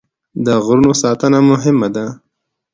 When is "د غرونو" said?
0.45-0.91